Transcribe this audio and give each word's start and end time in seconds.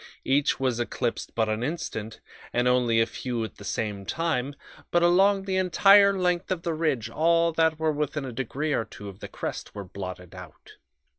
Each 0.25 0.59
was 0.59 0.79
eclipsed 0.79 1.35
but 1.35 1.47
an 1.47 1.61
instant, 1.61 2.21
and 2.53 2.67
only 2.67 2.99
a 2.99 3.05
few 3.05 3.43
at 3.43 3.57
the 3.57 3.63
same 3.63 4.03
time, 4.03 4.55
but 4.89 5.03
along 5.03 5.43
the 5.43 5.57
entire 5.57 6.17
length 6.17 6.49
of 6.49 6.63
the 6.63 6.73
ridge 6.73 7.07
all 7.07 7.53
that 7.53 7.77
were 7.77 7.91
within 7.91 8.25
a 8.25 8.31
degree 8.31 8.73
or 8.73 8.83
two 8.85 9.09
of 9.09 9.19
the 9.19 9.27
crest 9.27 9.75
were 9.75 9.83
blotted 9.85 10.33
out. 10.33 10.77